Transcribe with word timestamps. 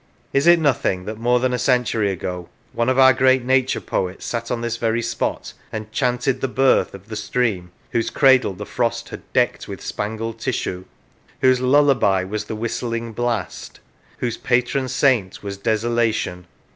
Is 0.33 0.47
it 0.47 0.57
nothing 0.59 1.05
that, 1.05 1.19
more 1.19 1.39
than 1.39 1.53
a 1.53 1.59
century 1.59 2.09
ago, 2.11 2.49
one 2.73 2.89
of 2.89 2.97
our 2.97 3.13
great 3.13 3.43
Nature 3.45 3.79
poets 3.81 4.25
sat 4.25 4.49
on 4.49 4.61
this 4.61 4.77
very 4.77 5.03
spot, 5.03 5.53
and" 5.71 5.91
chanted 5.91 6.41
the 6.41 6.47
birth" 6.47 6.95
of 6.95 7.07
the 7.07 7.15
stream 7.15 7.69
whose 7.91 8.09
cradle 8.09 8.53
the 8.55 8.65
Frost 8.65 9.09
had" 9.09 9.21
decked 9.33 9.67
with 9.67 9.79
spangled 9.79 10.39
tissue," 10.39 10.85
whose" 11.41 11.61
lullaby 11.61 12.23
was 12.23 12.45
the 12.45 12.55
whistling 12.55 13.13
blast," 13.13 13.79
whose" 14.17 14.37
Patron 14.37 14.87
saint 14.89 15.43
was 15.43 15.55
Deso 15.59 15.93
lation 15.93 16.45